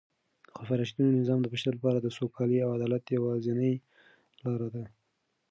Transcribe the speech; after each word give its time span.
د 0.47 0.51
خلفای 0.55 0.77
راشدینو 0.77 1.17
نظام 1.21 1.39
د 1.41 1.45
بشریت 1.53 1.75
لپاره 1.75 1.97
د 1.99 2.07
سوکالۍ 2.17 2.57
او 2.61 2.69
عدالت 2.77 3.03
یوازینۍ 3.17 3.73
لاره 4.43 4.67
ده. 4.75 4.83